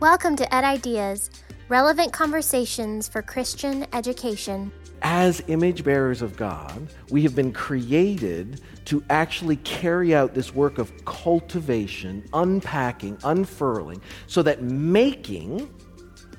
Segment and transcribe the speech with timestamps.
[0.00, 1.28] Welcome to Ed Ideas,
[1.68, 4.70] relevant conversations for Christian education.
[5.02, 10.78] As image bearers of God, we have been created to actually carry out this work
[10.78, 15.68] of cultivation, unpacking, unfurling, so that making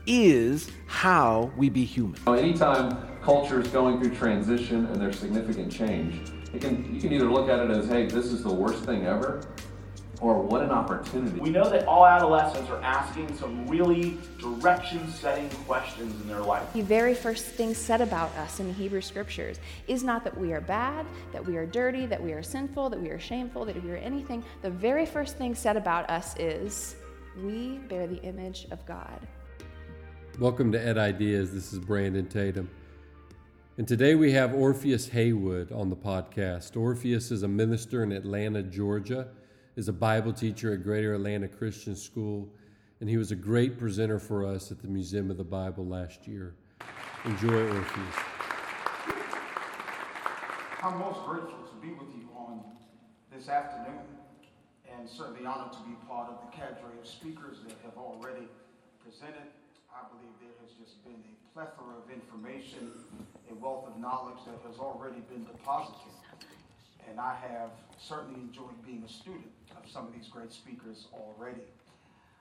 [0.07, 2.17] is how we be human.
[2.29, 7.29] Anytime culture is going through transition and there's significant change, it can, you can either
[7.29, 9.41] look at it as, hey, this is the worst thing ever,
[10.21, 11.39] or what an opportunity.
[11.39, 16.63] We know that all adolescents are asking some really direction setting questions in their life.
[16.73, 20.51] The very first thing said about us in the Hebrew scriptures is not that we
[20.51, 23.81] are bad, that we are dirty, that we are sinful, that we are shameful, that
[23.81, 24.43] we are anything.
[24.61, 26.95] The very first thing said about us is
[27.41, 29.25] we bear the image of God.
[30.37, 31.53] Welcome to Ed Ideas.
[31.53, 32.69] This is Brandon Tatum.
[33.77, 36.75] And today we have Orpheus Heyward on the podcast.
[36.75, 39.29] Orpheus is a minister in Atlanta, Georgia
[39.79, 42.49] is a Bible teacher at Greater Atlanta Christian School,
[42.99, 46.27] and he was a great presenter for us at the Museum of the Bible last
[46.27, 46.53] year.
[47.23, 48.15] Enjoy Orpheus.
[50.83, 52.59] I'm most grateful to be with you on
[53.31, 54.03] this afternoon,
[54.91, 58.49] and certainly honored to be part of the cadre of speakers that have already
[59.01, 59.47] presented.
[59.95, 62.91] I believe there has just been a plethora of information,
[63.49, 66.19] a wealth of knowledge that has already been deposited.
[67.09, 71.63] And I have certainly enjoyed being a student of some of these great speakers already.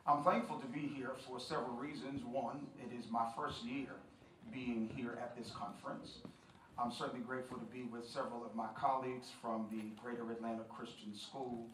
[0.07, 2.23] I'm thankful to be here for several reasons.
[2.25, 3.97] One, it is my first year
[4.53, 6.19] being here at this conference.
[6.79, 11.15] I'm certainly grateful to be with several of my colleagues from the Greater Atlanta Christian
[11.15, 11.67] School,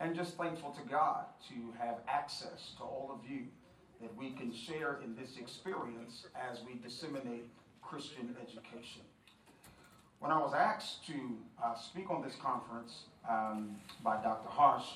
[0.00, 3.44] and just thankful to God to have access to all of you
[4.00, 7.48] that we can share in this experience as we disseminate
[7.82, 9.02] Christian education.
[10.20, 11.14] When I was asked to
[11.62, 14.48] uh, speak on this conference um, by Dr.
[14.48, 14.86] Harsh,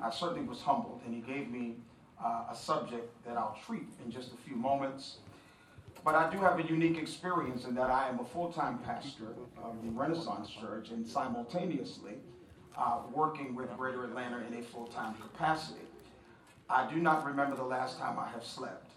[0.00, 1.74] I certainly was humbled, and he gave me
[2.22, 5.16] uh, a subject that I'll treat in just a few moments.
[6.04, 9.34] But I do have a unique experience in that I am a full time pastor
[9.62, 12.14] of the Renaissance Church and simultaneously
[12.76, 15.80] uh, working with Greater Atlanta in a full time capacity.
[16.70, 18.92] I do not remember the last time I have slept.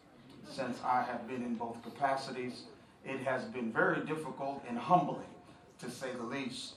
[0.47, 2.65] Since I have been in both capacities,
[3.03, 5.30] it has been very difficult and humbling
[5.81, 6.75] to say the least.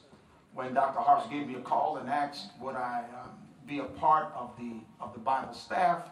[0.54, 1.00] When Dr.
[1.00, 3.31] Harsh gave me a call and asked would I um,
[3.66, 6.03] be a part of the of the Bible staff,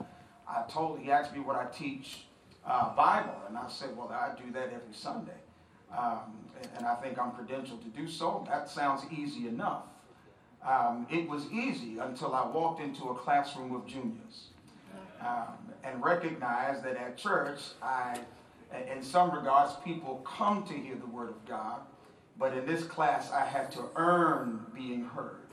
[0.48, 2.26] I told he asked me what I teach
[2.66, 5.40] uh, Bible, and I said, well, I do that every Sunday,
[5.96, 6.18] um,
[6.60, 8.46] and, and, I think I'm credentialed to do so.
[8.48, 9.82] That sounds easy enough.
[10.64, 14.50] Um, it was easy until I walked into a classroom of juniors
[15.20, 18.20] um, and recognized that at church, I,
[18.88, 21.80] in some regards, people come to hear the Word of God
[22.42, 25.46] but in this class, I had to earn being heard.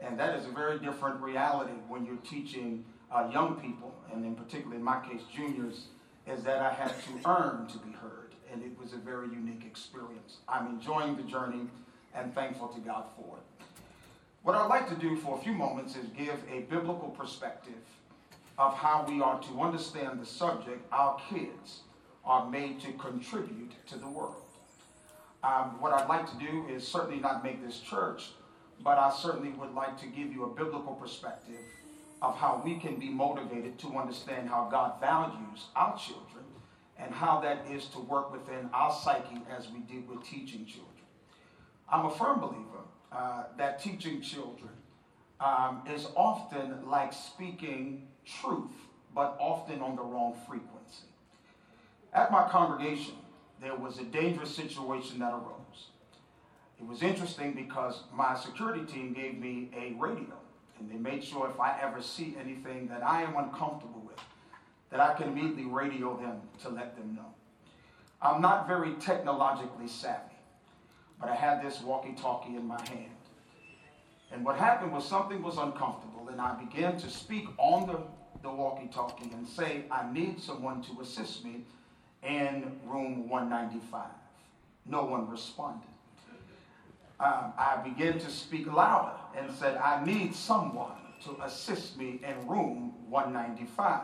[0.00, 4.34] And that is a very different reality when you're teaching uh, young people, and in
[4.34, 5.88] particular, in my case, juniors,
[6.26, 8.34] is that I had to earn to be heard.
[8.50, 10.38] And it was a very unique experience.
[10.48, 11.66] I'm enjoying the journey
[12.14, 13.66] and thankful to God for it.
[14.42, 17.84] What I'd like to do for a few moments is give a biblical perspective
[18.56, 21.82] of how we are to understand the subject our kids
[22.24, 24.45] are made to contribute to the world.
[25.46, 28.30] Um, what I'd like to do is certainly not make this church,
[28.82, 31.60] but I certainly would like to give you a biblical perspective
[32.20, 36.44] of how we can be motivated to understand how God values our children
[36.98, 40.90] and how that is to work within our psyche as we deal with teaching children.
[41.88, 44.70] I'm a firm believer uh, that teaching children
[45.38, 48.72] um, is often like speaking truth,
[49.14, 51.04] but often on the wrong frequency.
[52.12, 53.14] At my congregation,
[53.60, 55.90] there was a dangerous situation that arose.
[56.78, 60.34] It was interesting because my security team gave me a radio,
[60.78, 64.20] and they made sure if I ever see anything that I am uncomfortable with,
[64.90, 67.34] that I can immediately radio them to let them know.
[68.20, 70.36] I'm not very technologically savvy,
[71.18, 73.10] but I had this walkie talkie in my hand.
[74.32, 78.00] And what happened was something was uncomfortable, and I began to speak on the,
[78.42, 81.64] the walkie talkie and say, I need someone to assist me
[82.26, 84.06] in room 195.
[84.84, 85.88] No one responded.
[87.18, 90.92] Um, I began to speak louder and said, I need someone
[91.24, 94.02] to assist me in room 195.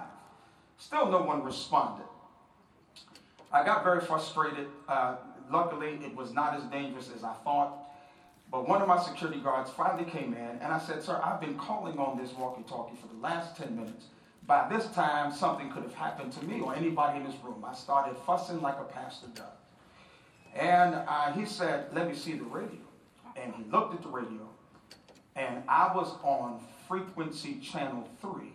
[0.79, 2.07] Still, no one responded.
[3.53, 4.69] I got very frustrated.
[4.89, 5.17] Uh,
[5.51, 7.79] luckily, it was not as dangerous as I thought.
[8.51, 11.57] But one of my security guards finally came in, and I said, Sir, I've been
[11.57, 14.07] calling on this walkie talkie for the last 10 minutes
[14.47, 17.65] by this time, something could have happened to me or anybody in this room.
[17.65, 19.45] I started fussing like a pastor does.
[20.55, 22.81] And uh, he said, Let me see the radio.
[23.37, 24.47] And he looked at the radio,
[25.37, 28.53] and I was on frequency channel 3,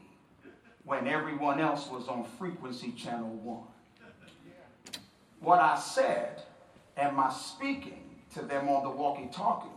[0.83, 3.63] when everyone else was on frequency channel one.
[5.39, 6.43] What I said
[6.95, 8.03] and my speaking
[8.35, 9.69] to them on the walkie talkie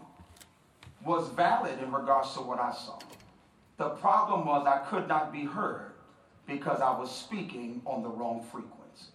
[1.04, 2.98] was valid in regards to what I saw.
[3.78, 5.89] The problem was I could not be heard
[6.50, 9.12] because I was speaking on the wrong frequency.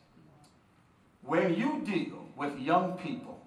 [1.21, 3.39] When you deal with young people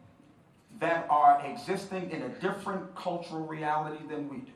[0.79, 4.53] that are existing in a different cultural reality than we do,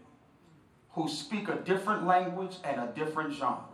[0.91, 3.65] who speak a different language and a different genre,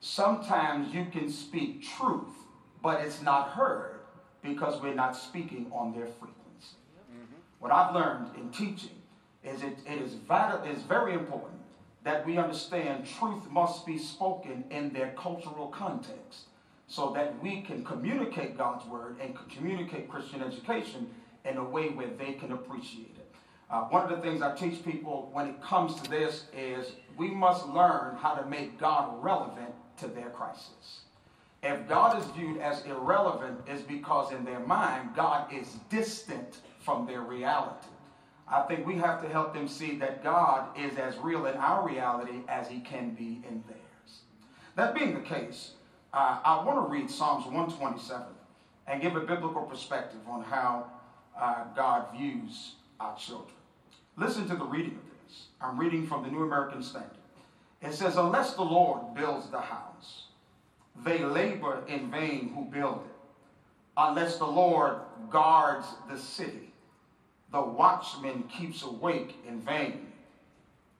[0.00, 2.34] sometimes you can speak truth,
[2.82, 4.00] but it's not heard
[4.42, 6.76] because we're not speaking on their frequency.
[7.12, 7.36] Mm-hmm.
[7.60, 8.96] What I've learned in teaching
[9.44, 11.59] is it, it is vital, it's very important
[12.04, 16.46] that we understand truth must be spoken in their cultural context
[16.88, 21.08] so that we can communicate God's word and communicate Christian education
[21.44, 23.34] in a way where they can appreciate it.
[23.70, 27.30] Uh, one of the things I teach people when it comes to this is we
[27.30, 31.02] must learn how to make God relevant to their crisis.
[31.62, 37.06] If God is viewed as irrelevant, is because in their mind, God is distant from
[37.06, 37.86] their reality.
[38.50, 41.86] I think we have to help them see that God is as real in our
[41.86, 44.22] reality as he can be in theirs.
[44.74, 45.72] That being the case,
[46.12, 48.26] uh, I want to read Psalms 127
[48.88, 50.90] and give a biblical perspective on how
[51.40, 53.54] uh, God views our children.
[54.16, 55.46] Listen to the reading of this.
[55.60, 57.10] I'm reading from the New American Standard.
[57.80, 60.24] It says, Unless the Lord builds the house,
[61.04, 63.16] they labor in vain who build it.
[63.96, 64.96] Unless the Lord
[65.30, 66.69] guards the city,
[67.52, 70.06] the watchman keeps awake in vain.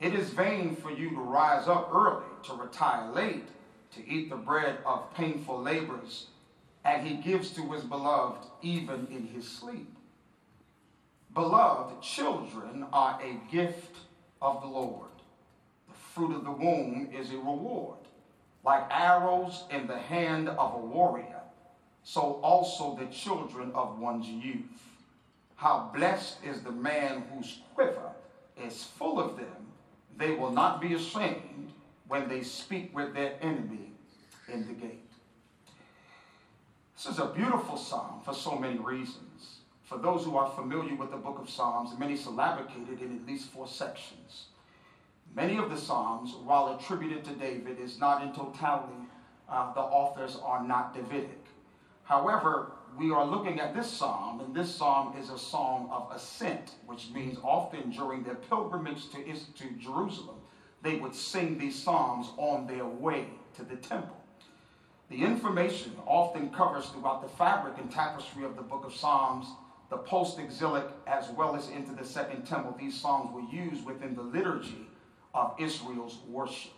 [0.01, 3.49] It is vain for you to rise up early, to retire late,
[3.95, 6.29] to eat the bread of painful labors,
[6.85, 9.95] and he gives to his beloved even in his sleep.
[11.35, 13.97] Beloved, children are a gift
[14.43, 15.11] of the Lord.
[15.87, 17.99] The fruit of the womb is a reward.
[18.65, 21.41] Like arrows in the hand of a warrior,
[22.03, 24.90] so also the children of one's youth.
[25.61, 28.13] How blessed is the man whose quiver
[28.65, 29.69] is full of them.
[30.17, 31.75] They will not be ashamed
[32.09, 33.93] when they speak with their enemy
[34.51, 35.11] in the gate.
[36.97, 39.59] This is a beautiful psalm for so many reasons.
[39.83, 43.51] For those who are familiar with the book of Psalms, many syllabicated in at least
[43.51, 44.47] four sections.
[45.37, 48.95] Many of the Psalms, while attributed to David, is not in totality,
[49.47, 51.45] uh, the authors are not Davidic.
[52.05, 56.73] However, we are looking at this psalm, and this psalm is a song of ascent,
[56.87, 60.37] which means often during their pilgrimage to, to Jerusalem,
[60.83, 63.27] they would sing these psalms on their way
[63.57, 64.17] to the temple.
[65.11, 69.47] The information often covers throughout the fabric and tapestry of the book of Psalms,
[69.91, 72.77] the post exilic, as well as into the second temple.
[72.79, 74.87] These psalms were used within the liturgy
[75.35, 76.71] of Israel's worship.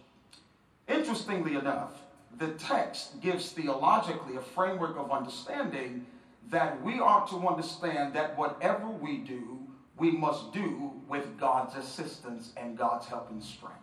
[0.88, 2.01] Interestingly enough,
[2.38, 6.06] the text gives theologically a framework of understanding
[6.50, 9.58] that we are to understand that whatever we do,
[9.98, 13.78] we must do with God's assistance and God's help and strength.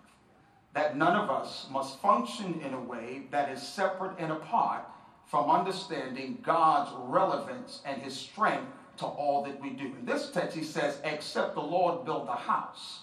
[0.73, 4.85] That none of us must function in a way that is separate and apart
[5.25, 9.85] from understanding God's relevance and his strength to all that we do.
[9.85, 13.01] In this text, he says, except the Lord build the house.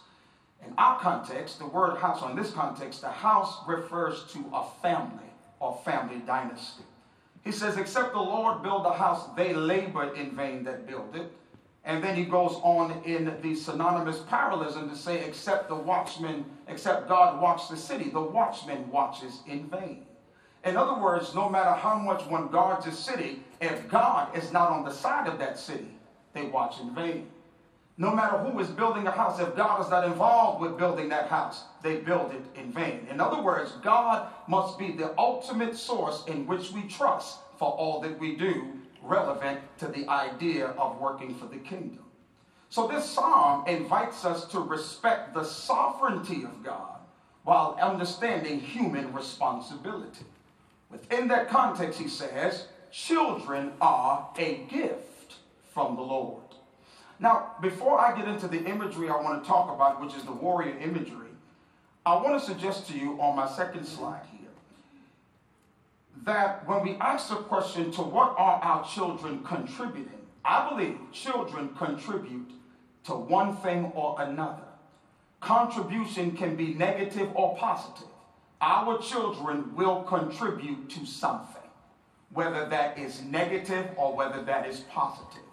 [0.66, 5.25] In our context, the word house, on this context, the house refers to a family
[5.61, 6.85] or family dynasty.
[7.44, 11.31] He says, Except the Lord build the house, they labor in vain that build it.
[11.84, 17.08] And then he goes on in the synonymous parallelism to say, Except the watchman, except
[17.08, 20.06] God watch the city, the watchman watches in vain.
[20.65, 24.70] In other words, no matter how much one guards a city, if God is not
[24.70, 25.96] on the side of that city,
[26.32, 27.29] they watch in vain.
[27.98, 31.29] No matter who is building a house, if God is not involved with building that
[31.29, 33.06] house, they build it in vain.
[33.10, 38.00] In other words, God must be the ultimate source in which we trust for all
[38.03, 38.72] that we do,
[39.03, 42.05] relevant to the idea of working for the kingdom.
[42.69, 46.98] So, this psalm invites us to respect the sovereignty of God
[47.44, 50.26] while understanding human responsibility.
[50.91, 55.36] Within that context, he says, children are a gift
[55.72, 56.43] from the Lord.
[57.19, 60.32] Now, before I get into the imagery I want to talk about, which is the
[60.32, 61.29] warrior imagery,
[62.05, 64.49] I want to suggest to you on my second slide here
[66.25, 70.13] that when we ask the question to what are our children contributing,
[70.44, 72.51] I believe children contribute
[73.05, 74.63] to one thing or another.
[75.41, 78.08] Contribution can be negative or positive.
[78.61, 81.70] Our children will contribute to something,
[82.32, 85.45] whether that is negative or whether that is positive.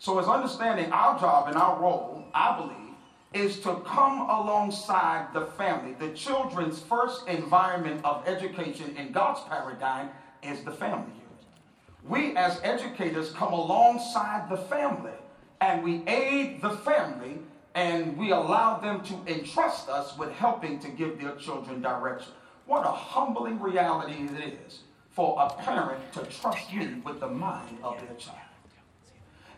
[0.00, 2.94] So, as understanding our job and our role, I believe,
[3.34, 5.92] is to come alongside the family.
[5.92, 10.08] The children's first environment of education in God's paradigm
[10.42, 12.08] is the family unit.
[12.08, 15.12] We as educators come alongside the family
[15.60, 17.38] and we aid the family
[17.74, 22.32] and we allow them to entrust us with helping to give their children direction.
[22.64, 24.80] What a humbling reality it is
[25.10, 28.49] for a parent to trust me with the mind of their child.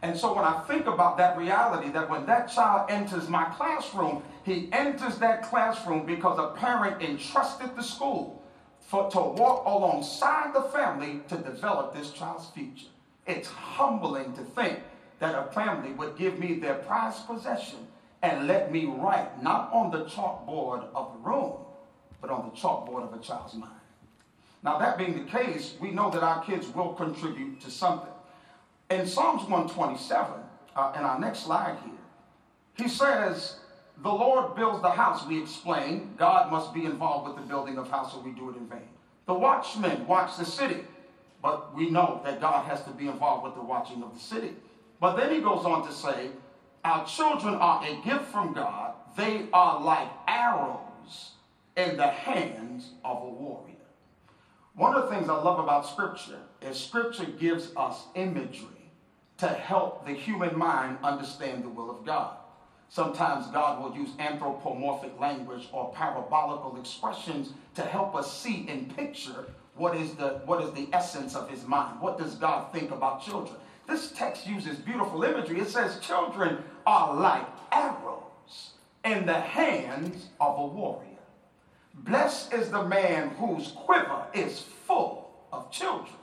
[0.02, 4.22] And so when I think about that reality, that when that child enters my classroom,
[4.44, 8.42] he enters that classroom because a parent entrusted the school
[8.80, 12.88] for, to walk alongside the family to develop this child's future.
[13.28, 14.80] It's humbling to think
[15.20, 17.78] that a family would give me their prized possession
[18.22, 21.52] and let me write not on the chalkboard of the room,
[22.20, 23.72] but on the chalkboard of a child's mind.
[24.64, 28.11] Now, that being the case, we know that our kids will contribute to something.
[28.92, 30.34] In Psalms 127,
[30.76, 31.94] uh, in our next slide here,
[32.76, 33.56] he says,
[34.02, 36.14] The Lord builds the house, we explain.
[36.18, 38.90] God must be involved with the building of house, or we do it in vain.
[39.24, 40.84] The watchmen watch the city,
[41.40, 44.52] but we know that God has to be involved with the watching of the city.
[45.00, 46.28] But then he goes on to say,
[46.84, 51.30] Our children are a gift from God, they are like arrows
[51.78, 53.72] in the hands of a warrior.
[54.74, 58.81] One of the things I love about Scripture is Scripture gives us imagery
[59.42, 62.36] to help the human mind understand the will of God.
[62.88, 69.46] Sometimes God will use anthropomorphic language or parabolical expressions to help us see and picture
[69.74, 72.00] what is the what is the essence of his mind.
[72.00, 73.56] What does God think about children?
[73.88, 75.58] This text uses beautiful imagery.
[75.58, 81.08] It says children are like arrows in the hands of a warrior.
[81.94, 86.14] Blessed is the man whose quiver is full of children.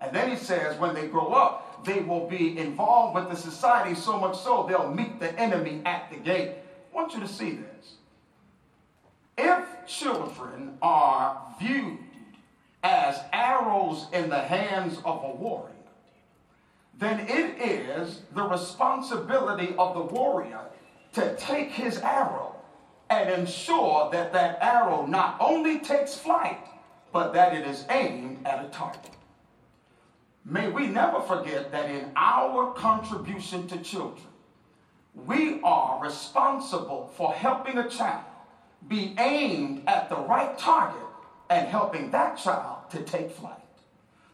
[0.00, 3.94] And then he says, when they grow up, they will be involved with the society
[3.94, 6.52] so much so they'll meet the enemy at the gate.
[6.92, 7.94] I want you to see this.
[9.38, 11.98] If children are viewed
[12.82, 15.72] as arrows in the hands of a warrior,
[16.98, 20.60] then it is the responsibility of the warrior
[21.12, 22.56] to take his arrow
[23.10, 26.66] and ensure that that arrow not only takes flight,
[27.12, 29.15] but that it is aimed at a target.
[30.48, 34.28] May we never forget that in our contribution to children,
[35.26, 38.24] we are responsible for helping a child
[38.86, 41.02] be aimed at the right target
[41.50, 43.56] and helping that child to take flight.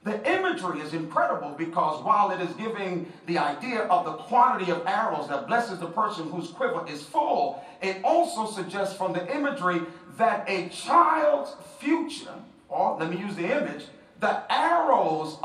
[0.04, 4.84] The imagery is incredible because while it is giving the idea of the quantity of
[4.86, 9.80] arrows that blesses the person whose quiver is full, it also suggests from the imagery
[10.18, 12.34] that a child's future,
[12.68, 13.84] or let me use the image,
[14.18, 15.36] the arrow's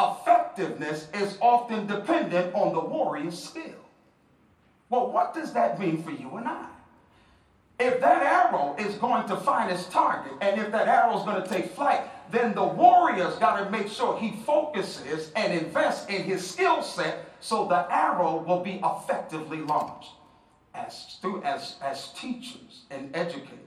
[0.58, 3.76] effectiveness is often dependent on the warrior's skill.
[4.90, 6.68] Well, what does that mean for you and I?
[7.80, 11.42] If that arrow is going to find its target, and if that arrow is going
[11.42, 16.24] to take flight, then the warrior's got to make sure he focuses and invests in
[16.24, 20.12] his skill set so the arrow will be effectively launched.
[20.74, 23.62] As, as, as teachers and educators,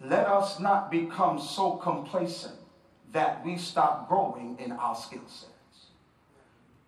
[0.00, 2.59] let us not become so complacent
[3.12, 5.50] that we stop growing in our skill sets.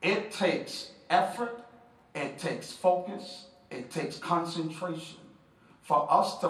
[0.03, 1.65] It takes effort,
[2.15, 5.19] it takes focus, it takes concentration
[5.83, 6.49] for us to,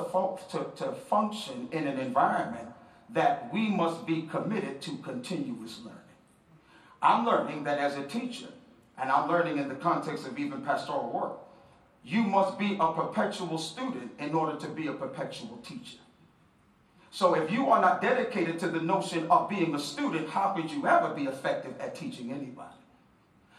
[0.51, 2.69] to, to function in an environment
[3.11, 5.99] that we must be committed to continuous learning.
[7.01, 8.49] I'm learning that as a teacher,
[8.99, 11.39] and I'm learning in the context of even pastoral work,
[12.05, 15.99] you must be a perpetual student in order to be a perpetual teacher.
[17.15, 20.71] So if you are not dedicated to the notion of being a student, how could
[20.71, 22.75] you ever be effective at teaching anybody?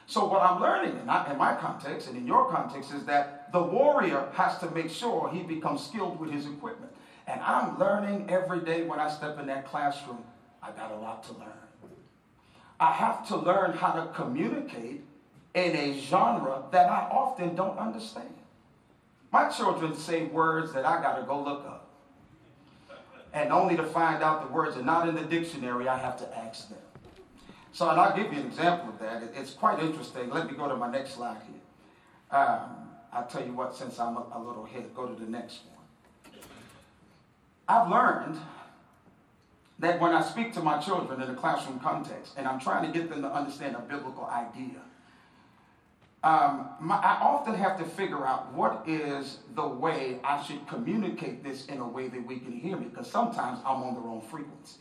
[0.08, 4.28] So what I'm learning in, my context and in your context is that the warrior
[4.34, 6.92] has to make sure he becomes skilled with his equipment.
[7.28, 10.24] And I'm learning every day when I step in that classroom.
[10.64, 11.52] I got a lot to learn.
[12.80, 15.04] I have to learn how to communicate
[15.54, 18.34] in a genre that I often don't understand.
[19.32, 21.83] My children say words that I got to go look up.
[23.34, 26.38] And only to find out the words are not in the dictionary, I have to
[26.38, 26.78] ask them.
[27.72, 29.24] So, and I'll give you an example of that.
[29.36, 30.30] It's quite interesting.
[30.30, 32.40] Let me go to my next slide here.
[32.40, 35.62] Um, I'll tell you what, since I'm a, a little ahead, go to the next
[35.66, 35.74] one.
[37.68, 38.40] I've learned
[39.80, 42.98] that when I speak to my children in a classroom context and I'm trying to
[42.98, 44.80] get them to understand a biblical idea,
[46.24, 51.44] um, my, I often have to figure out what is the way I should communicate
[51.44, 54.22] this in a way that we can hear me, because sometimes I'm on the wrong
[54.22, 54.80] frequency.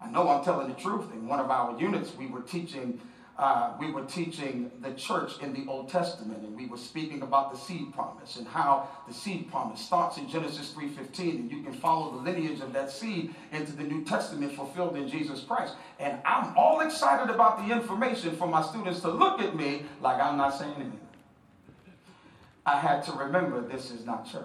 [0.00, 1.12] I know I'm telling the truth.
[1.12, 3.00] In one of our units, we were teaching
[3.36, 7.52] uh, we were teaching the church in the Old Testament, and we were speaking about
[7.52, 11.72] the seed promise and how the seed promise starts in Genesis 3:15, and you can
[11.72, 15.74] follow the lineage of that seed into the New Testament fulfilled in Jesus Christ.
[15.98, 20.20] And I'm all excited about the information for my students to look at me like
[20.20, 21.00] I'm not saying anything.
[22.64, 24.44] I had to remember this is not church.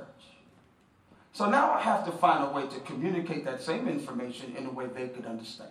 [1.31, 4.71] So now I have to find a way to communicate that same information in a
[4.71, 5.69] way they could understand.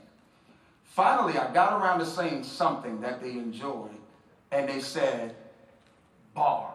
[0.98, 3.94] Finally, I got around to saying something that they enjoyed,
[4.50, 5.36] and they said,
[6.34, 6.74] bars.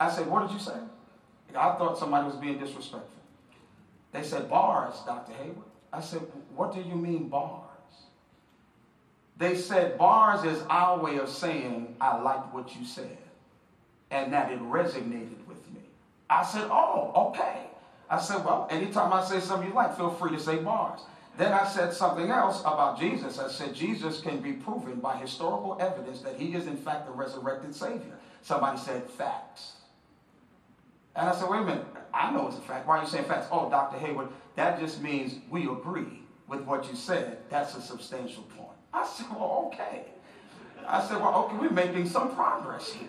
[0.00, 0.74] I said, What did you say?
[1.54, 3.22] I thought somebody was being disrespectful.
[4.10, 5.34] They said, Bars, Dr.
[5.34, 5.70] Heyward.
[5.92, 6.22] I said,
[6.56, 7.68] What do you mean, bars?
[9.38, 13.18] They said, Bars is our way of saying, I liked what you said,
[14.10, 15.82] and that it resonated with me.
[16.28, 17.68] I said, Oh, okay.
[18.12, 21.00] I said, well, anytime I say something you like, feel free to say bars.
[21.38, 23.38] Then I said something else about Jesus.
[23.38, 27.12] I said, Jesus can be proven by historical evidence that he is, in fact, the
[27.12, 28.18] resurrected Savior.
[28.42, 29.72] Somebody said, facts.
[31.16, 32.86] And I said, wait a minute, I know it's a fact.
[32.86, 33.46] Why are you saying facts?
[33.50, 33.96] Oh, Dr.
[33.96, 37.38] Heyward, that just means we agree with what you said.
[37.48, 38.76] That's a substantial point.
[38.92, 40.04] I said, well, okay.
[40.86, 43.08] I said, well, okay, we're making some progress here.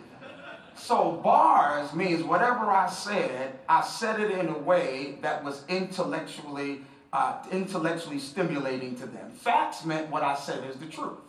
[0.76, 6.82] So bars means whatever I said, I said it in a way that was intellectually
[7.14, 9.32] uh, intellectually stimulating to them.
[9.32, 11.20] Facts meant what I said is the truth.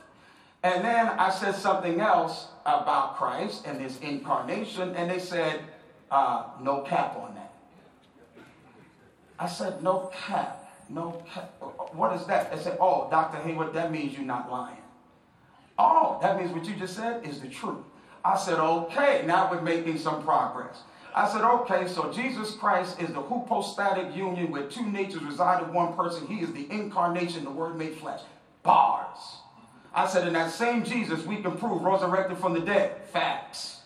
[0.62, 5.60] And then I said something else about Christ and his incarnation, and they said,
[6.10, 7.52] uh, no cap on that.
[9.38, 11.52] I said, no cap, no cap.
[11.92, 12.50] What is that?
[12.50, 13.46] They said, oh, Dr.
[13.46, 14.78] Heyward, that means you're not lying.
[15.78, 17.84] Oh, that means what you just said is the truth.
[18.24, 20.78] I said, okay, now we're making some progress.
[21.14, 25.72] I said, okay, so Jesus Christ is the hypostatic union where two natures reside in
[25.72, 26.26] one person.
[26.26, 28.20] He is the incarnation, the word made flesh.
[28.62, 29.18] Bars.
[29.94, 33.06] I said, in that same Jesus, we can prove resurrected from the dead.
[33.12, 33.82] Facts.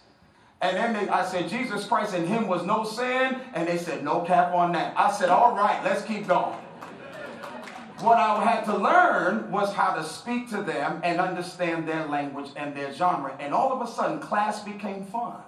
[0.61, 3.41] And then they, I said, Jesus Christ in him was no sin.
[3.53, 4.95] And they said, no cap on that.
[4.97, 6.57] I said, all right, let's keep going.
[8.01, 12.51] What I had to learn was how to speak to them and understand their language
[12.55, 13.37] and their genre.
[13.41, 15.41] And all of a sudden, class became fun.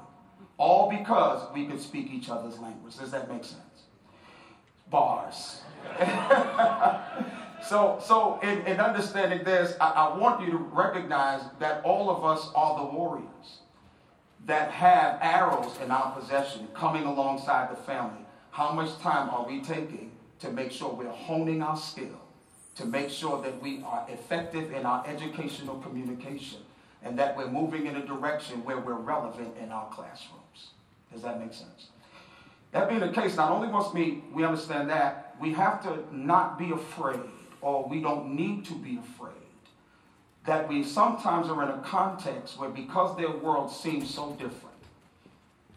[0.58, 2.96] All because we could speak each other's language.
[2.98, 3.62] Does that make sense?
[4.90, 5.60] Bars.
[7.62, 12.24] so, so in, in understanding this, I, I want you to recognize that all of
[12.24, 13.60] us are the warriors
[14.46, 18.24] that have arrows in our possession coming alongside the family.
[18.50, 22.20] How much time are we taking to make sure we're honing our skill?
[22.80, 26.58] To make sure that we are effective in our educational communication
[27.02, 30.70] and that we're moving in a direction where we're relevant in our classrooms.
[31.12, 31.88] Does that make sense?
[32.72, 36.58] That being the case, not only must we, we understand that, we have to not
[36.58, 37.20] be afraid,
[37.60, 39.32] or we don't need to be afraid,
[40.46, 44.76] that we sometimes are in a context where because their world seems so different,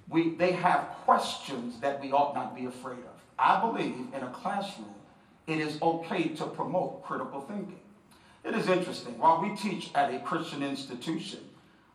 [0.07, 3.21] we, they have questions that we ought not be afraid of.
[3.39, 4.93] I believe in a classroom,
[5.47, 7.79] it is okay to promote critical thinking.
[8.43, 9.17] It is interesting.
[9.17, 11.39] While we teach at a Christian institution,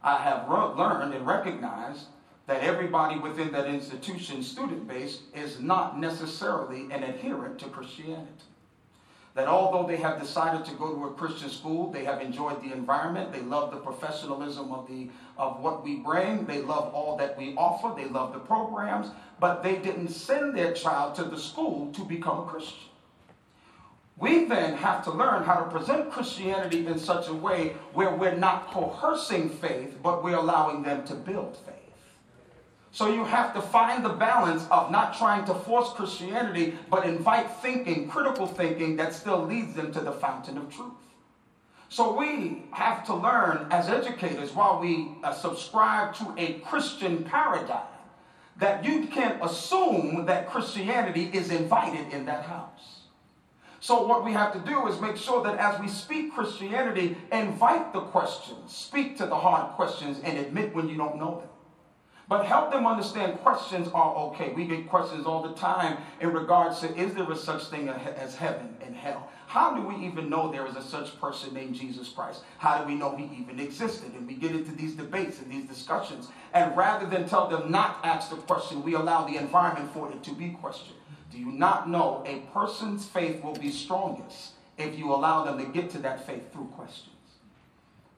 [0.03, 2.07] I have re- learned and recognized
[2.47, 8.27] that everybody within that institution, student base, is not necessarily an adherent to Christianity.
[9.35, 12.73] That although they have decided to go to a Christian school, they have enjoyed the
[12.73, 17.37] environment, they love the professionalism of, the, of what we bring, they love all that
[17.37, 19.09] we offer, they love the programs,
[19.39, 22.88] but they didn't send their child to the school to become a Christian.
[24.19, 28.35] We then have to learn how to present Christianity in such a way where we're
[28.35, 31.75] not coercing faith, but we're allowing them to build faith.
[32.91, 37.49] So you have to find the balance of not trying to force Christianity, but invite
[37.63, 40.93] thinking, critical thinking, that still leads them to the fountain of truth.
[41.91, 47.87] So we have to learn as educators while we uh, subscribe to a Christian paradigm
[48.59, 52.98] that you can't assume that Christianity is invited in that house.
[53.81, 57.93] So, what we have to do is make sure that as we speak Christianity, invite
[57.93, 61.49] the questions, speak to the hard questions, and admit when you don't know them.
[62.29, 64.53] But help them understand questions are okay.
[64.53, 68.35] We get questions all the time in regards to is there a such thing as
[68.35, 69.31] heaven and hell?
[69.47, 72.43] How do we even know there is a such person named Jesus Christ?
[72.59, 74.13] How do we know he even existed?
[74.13, 76.29] And we get into these debates and these discussions.
[76.53, 80.23] And rather than tell them not ask the question, we allow the environment for it
[80.25, 80.98] to be questioned.
[81.31, 85.73] Do you not know a person's faith will be strongest if you allow them to
[85.73, 87.15] get to that faith through questions?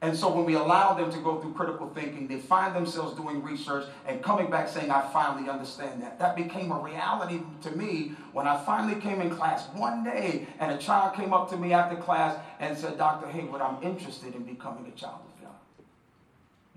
[0.03, 3.43] And so when we allow them to go through critical thinking, they find themselves doing
[3.43, 6.17] research and coming back saying, I finally understand that.
[6.17, 10.71] That became a reality to me when I finally came in class one day and
[10.71, 13.27] a child came up to me after class and said, Dr.
[13.27, 15.85] Heyward, I'm interested in becoming a child of God.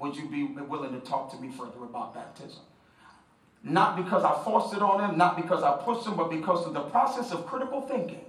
[0.01, 2.61] Would you be willing to talk to me further about baptism?
[3.65, 6.75] Not because I forced it on him, not because I pushed him, but because of
[6.75, 8.25] the process of critical thinking.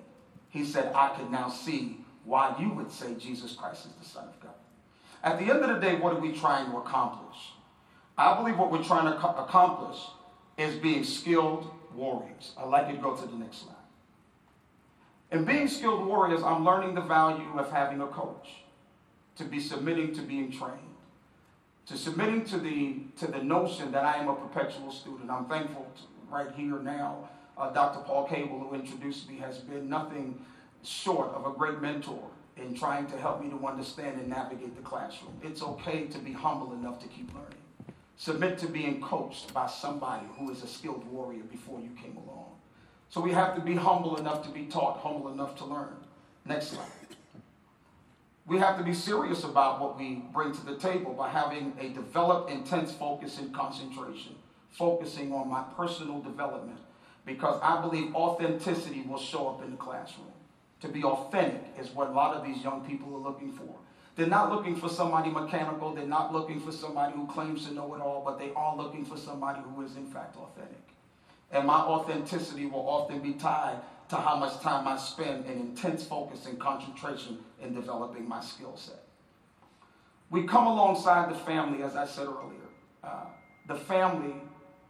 [0.49, 4.23] He said, I can now see why you would say Jesus Christ is the Son
[4.23, 4.53] of God.
[5.21, 7.37] At the end of the day, what are we trying to accomplish?
[8.17, 9.97] I believe what we're trying to accomplish
[10.57, 12.53] is being skilled warriors.
[12.57, 13.75] I'd like you to go to the next slide.
[15.31, 18.49] In being skilled warriors, I'm learning the value of having a coach,
[19.35, 20.94] to be submitting to being trained,
[21.87, 25.29] to submitting to the, to the notion that I am a perpetual student.
[25.29, 25.87] I'm thankful
[26.29, 27.29] right here now.
[27.57, 27.99] Uh, Dr.
[27.99, 30.39] Paul Cable, who introduced me, has been nothing
[30.83, 32.23] short of a great mentor
[32.57, 35.33] in trying to help me to understand and navigate the classroom.
[35.43, 37.49] It's okay to be humble enough to keep learning.
[38.17, 42.45] Submit to being coached by somebody who is a skilled warrior before you came along.
[43.09, 45.95] So we have to be humble enough to be taught, humble enough to learn.
[46.45, 47.04] Next slide.
[48.47, 51.89] We have to be serious about what we bring to the table by having a
[51.89, 54.35] developed, intense focus and concentration,
[54.71, 56.79] focusing on my personal development,
[57.25, 60.27] because I believe authenticity will show up in the classroom
[60.81, 63.75] to be authentic is what a lot of these young people are looking for.
[64.15, 65.93] They're not looking for somebody mechanical.
[65.93, 69.03] They're not looking for somebody who claims to know it all, but they are looking
[69.03, 70.77] for somebody who is, in fact, authentic.
[71.51, 73.77] And my authenticity will often be tied
[74.09, 78.77] to how much time I spend in intense focus and concentration in developing my skill
[78.77, 79.03] set.
[80.29, 82.69] We come alongside the family, as I said earlier.
[83.03, 83.25] Uh,
[83.67, 84.35] the family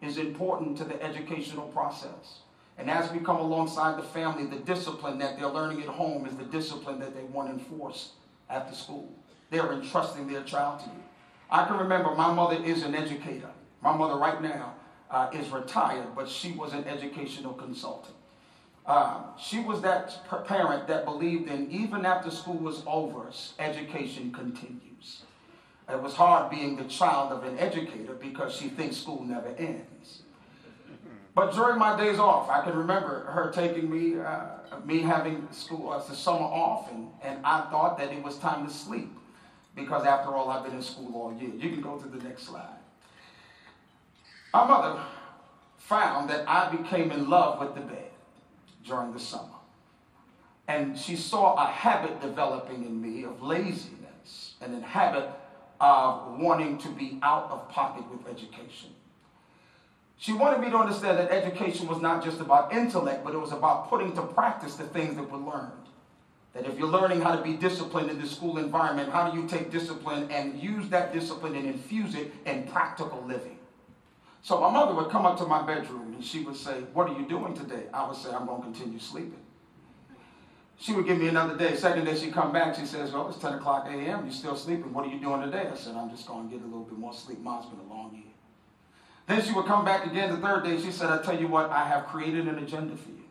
[0.02, 2.40] is important to the educational process.
[2.78, 6.36] And as we come alongside the family, the discipline that they're learning at home is
[6.36, 8.12] the discipline that they want enforced
[8.50, 9.10] after school.
[9.50, 11.04] They're entrusting their child to you.
[11.50, 13.50] I can remember my mother is an educator.
[13.82, 14.74] My mother, right now,
[15.10, 18.16] uh, is retired, but she was an educational consultant.
[18.88, 25.24] Uh, she was that parent that believed in even after school was over, education continues.
[25.90, 30.22] It was hard being the child of an educator because she thinks school never ends.
[31.34, 34.46] But during my days off, I can remember her taking me, uh,
[34.86, 38.38] me having school as uh, the summer off, and, and I thought that it was
[38.38, 39.12] time to sleep
[39.76, 41.52] because after all, I've been in school all year.
[41.54, 42.78] You can go to the next slide.
[44.54, 45.02] My mother
[45.78, 48.12] found that I became in love with the bed
[48.86, 49.50] during the summer.
[50.68, 55.30] And she saw a habit developing in me of laziness and a habit
[55.80, 58.90] of wanting to be out of pocket with education.
[60.18, 63.52] She wanted me to understand that education was not just about intellect, but it was
[63.52, 65.72] about putting to practice the things that were learned.
[66.54, 69.46] That if you're learning how to be disciplined in the school environment, how do you
[69.46, 73.60] take discipline and use that discipline and infuse it in practical living?
[74.46, 77.20] So my mother would come up to my bedroom and she would say, What are
[77.20, 77.86] you doing today?
[77.92, 79.40] I would say, I'm going to continue sleeping.
[80.78, 81.76] She would give me another day.
[81.76, 82.76] Second day she'd come back.
[82.76, 84.24] She says, Well, it's 10 o'clock a.m.
[84.24, 84.94] You're still sleeping.
[84.94, 85.68] What are you doing today?
[85.68, 87.40] I said, I'm just going to get a little bit more sleep.
[87.40, 88.34] Mom's been a long year.
[89.26, 90.80] Then she would come back again the third day.
[90.80, 93.26] She said, I tell you what, I have created an agenda for you.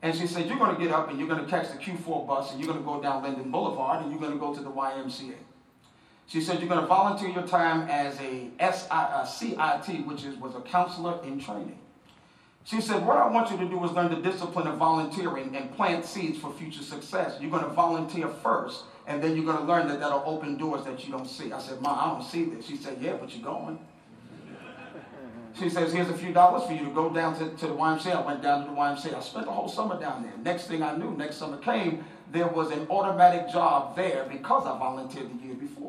[0.00, 2.26] And she said, You're going to get up and you're going to catch the Q4
[2.26, 4.62] bus and you're going to go down Linden Boulevard and you're going to go to
[4.62, 5.34] the YMCA.
[6.26, 8.50] She said, You're going to volunteer your time as a,
[9.26, 11.78] CIT, which is, was a counselor in training.
[12.64, 15.74] She said, What I want you to do is learn the discipline of volunteering and
[15.76, 17.36] plant seeds for future success.
[17.40, 20.84] You're going to volunteer first, and then you're going to learn that that'll open doors
[20.84, 21.52] that you don't see.
[21.52, 22.66] I said, Mom, I don't see this.
[22.66, 23.78] She said, Yeah, but you're going.
[25.58, 28.16] She says, here's a few dollars for you to go down to, to the YMCA.
[28.16, 29.14] I went down to the YMCA.
[29.14, 30.32] I spent the whole summer down there.
[30.42, 34.78] Next thing I knew, next summer came, there was an automatic job there because I
[34.78, 35.81] volunteered the year before.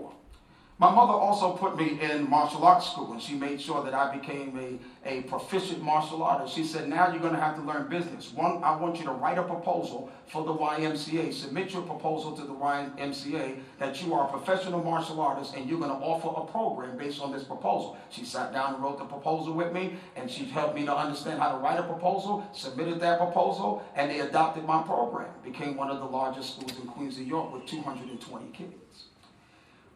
[0.80, 4.18] My mother also put me in martial arts school, and she made sure that I
[4.18, 6.56] became a, a proficient martial artist.
[6.56, 8.34] She said, Now you're going to have to learn business.
[8.34, 11.32] One, I want you to write a proposal for the YMCA.
[11.32, 15.80] Submit your proposal to the YMCA that you are a professional martial artist and you're
[15.80, 17.96] going to offer a program based on this proposal.
[18.10, 21.40] She sat down and wrote the proposal with me, and she helped me to understand
[21.40, 25.30] how to write a proposal, submitted that proposal, and they adopted my program.
[25.44, 28.83] Became one of the largest schools in Queens, New York with 220 kids.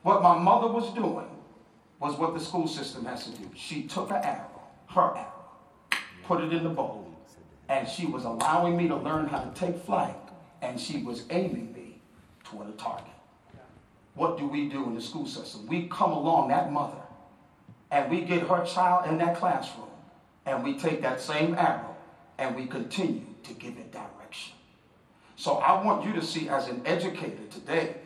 [0.08, 1.28] What my mother was doing
[2.00, 3.52] was what the school system has to do.
[3.54, 5.50] She took an arrow, her arrow,
[6.24, 7.14] put it in the bowl,
[7.68, 10.16] and she was allowing me to learn how to take flight,
[10.62, 12.00] and she was aiming me
[12.46, 13.12] toward a target.
[14.14, 15.68] What do we do in the school system?
[15.68, 17.02] We come along that mother,
[17.92, 19.90] and we get her child in that classroom,
[20.46, 21.98] and we take that same arrow,
[22.38, 24.54] and we continue to give it direction.
[25.36, 27.98] So I want you to see as an educator today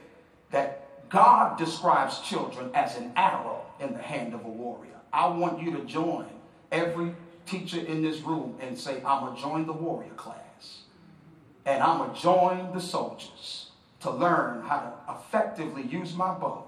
[0.49, 0.80] that
[1.11, 4.95] God describes children as an arrow in the hand of a warrior.
[5.11, 6.27] I want you to join
[6.71, 7.13] every
[7.45, 10.83] teacher in this room and say, I'm going to join the warrior class.
[11.65, 16.63] And I'm going to join the soldiers to learn how to effectively use my bow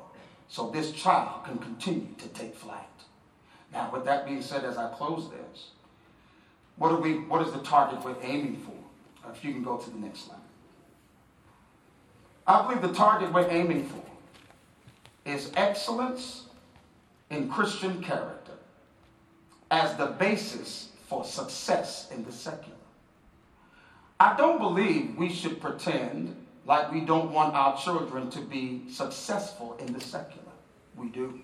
[0.49, 2.81] so this child can continue to take flight.
[3.71, 5.69] Now, with that being said, as I close this,
[6.75, 9.31] what, are we, what is the target we're aiming for?
[9.31, 10.37] If you can go to the next slide.
[12.45, 14.03] I believe the target we're aiming for
[15.25, 16.43] is excellence
[17.29, 18.53] in Christian character
[19.71, 22.77] as the basis for success in the secular.
[24.19, 29.75] I don't believe we should pretend like we don't want our children to be successful
[29.79, 30.51] in the secular.
[30.95, 31.41] We do.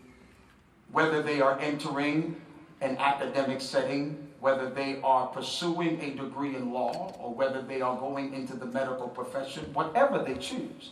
[0.92, 2.40] Whether they are entering
[2.82, 7.98] an academic setting, whether they are pursuing a degree in law, or whether they are
[7.98, 10.92] going into the medical profession, whatever they choose.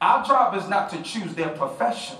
[0.00, 2.16] Our job is not to choose their profession.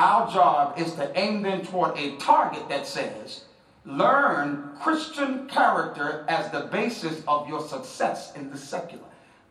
[0.00, 3.44] Our job is to aim them toward a target that says,
[3.84, 9.04] learn Christian character as the basis of your success in the secular.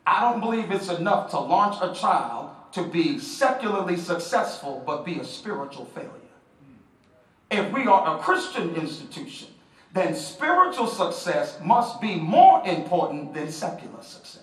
[0.04, 5.20] I don't believe it's enough to launch a child to be secularly successful but be
[5.20, 6.10] a spiritual failure.
[7.52, 9.50] If we are a Christian institution,
[9.94, 14.39] then spiritual success must be more important than secular success.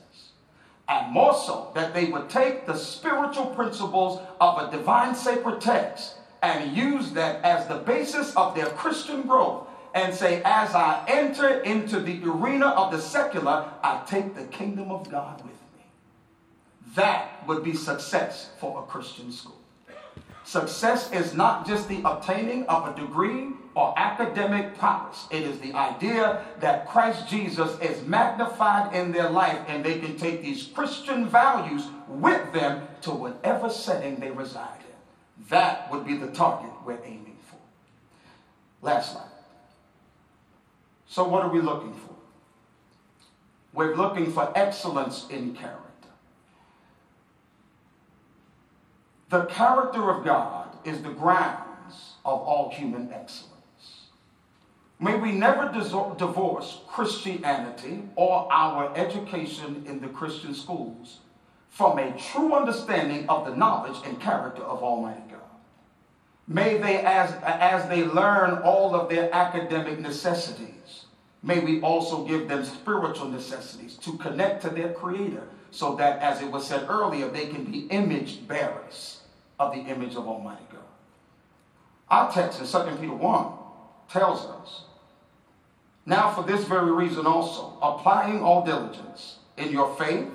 [0.90, 6.16] And more so, that they would take the spiritual principles of a divine sacred text
[6.42, 11.60] and use that as the basis of their Christian growth and say, as I enter
[11.62, 15.86] into the arena of the secular, I take the kingdom of God with me.
[16.96, 19.58] That would be success for a Christian school.
[20.48, 25.28] Success is not just the obtaining of a degree or academic prowess.
[25.30, 30.16] It is the idea that Christ Jesus is magnified in their life and they can
[30.16, 35.46] take these Christian values with them to whatever setting they reside in.
[35.50, 37.58] That would be the target we're aiming for.
[38.82, 39.26] Last slide.
[41.08, 42.16] So, what are we looking for?
[43.74, 45.87] We're looking for excellence in character.
[49.30, 53.58] The character of God is the grounds of all human excellence.
[55.00, 55.70] May we never
[56.18, 61.20] divorce Christianity or our education in the Christian schools
[61.70, 65.42] from a true understanding of the knowledge and character of Almighty God.
[66.48, 71.06] May they, as, as they learn all of their academic necessities,
[71.44, 76.42] may we also give them spiritual necessities to connect to their Creator so that, as
[76.42, 79.17] it was said earlier, they can be image bearers
[79.60, 80.82] of the image of Almighty God.
[82.10, 83.48] Our text in 2 Peter 1
[84.10, 84.84] tells us,
[86.06, 90.30] Now for this very reason also, applying all diligence in your faith,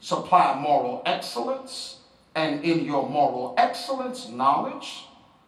[0.00, 2.00] supply moral excellence,
[2.34, 5.04] and in your moral excellence, knowledge,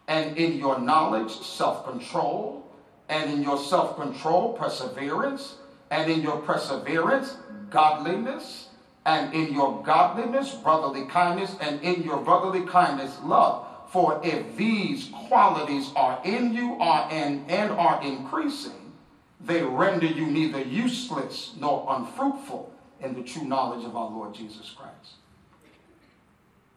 [0.07, 2.67] and in your knowledge, self control,
[3.07, 5.55] and in your self control, perseverance,
[5.91, 7.37] and in your perseverance,
[7.69, 8.68] godliness,
[9.05, 13.65] and in your godliness, brotherly kindness, and in your brotherly kindness, love.
[13.91, 18.93] For if these qualities are in you are in, and are increasing,
[19.41, 24.75] they render you neither useless nor unfruitful in the true knowledge of our Lord Jesus
[24.77, 25.13] Christ.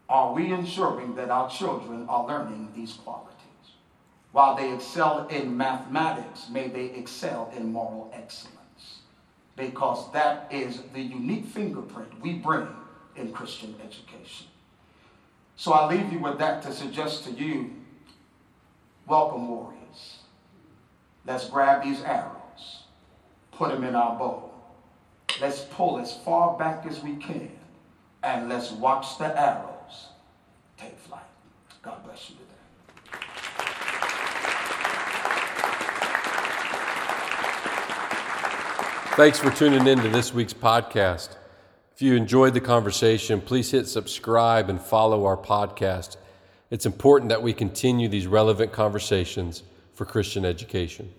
[0.09, 3.29] Are we ensuring that our children are learning these qualities?
[4.31, 8.52] While they excel in mathematics, may they excel in moral excellence
[9.55, 12.67] because that is the unique fingerprint we bring
[13.15, 14.47] in Christian education.
[15.55, 17.71] So I leave you with that to suggest to you
[19.07, 20.19] welcome, warriors.
[21.25, 22.83] Let's grab these arrows,
[23.51, 24.49] put them in our bow.
[25.39, 27.51] Let's pull as far back as we can,
[28.23, 30.07] and let's watch the arrows
[30.77, 31.21] take flight.
[31.81, 32.52] God bless you today.
[39.15, 41.35] Thanks for tuning in to this week's podcast.
[41.93, 46.17] If you enjoyed the conversation, please hit subscribe and follow our podcast.
[46.71, 49.61] It's important that we continue these relevant conversations
[49.93, 51.13] for Christian education.